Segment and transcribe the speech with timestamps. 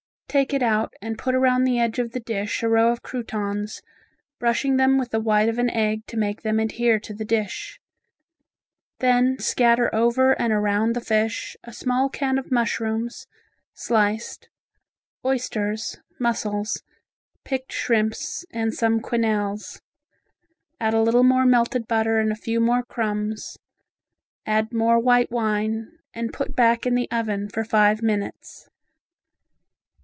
[0.31, 3.81] Take it out and put around the edge of the dish a row of croutons,
[4.39, 7.81] brushing them with the white of an egg to make them adhere to the dish.
[8.99, 13.27] Then scatter over and around the fish, a small can of mushrooms,
[13.73, 14.47] sliced,
[15.25, 16.81] oysters, mussels,
[17.43, 19.81] picked shrimps and some quenelles.
[20.79, 23.57] Add a little more melted butter and a few more crumbs,
[24.45, 28.69] add more white wine and put back in the oven for five minutes.